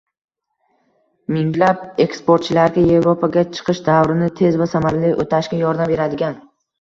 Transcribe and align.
Minglab 1.35 1.83
eksportchilarga 2.05 2.85
Yevropaga 2.93 3.43
chiqish 3.57 3.83
davrini 3.89 4.31
tez 4.41 4.59
va 4.63 4.69
samarali 4.73 5.13
o‘tashga 5.25 5.61
yordam 5.63 5.93
beradigan 5.95 6.35